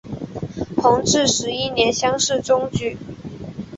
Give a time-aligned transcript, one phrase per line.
[0.77, 2.97] 弘治十一年乡试中举。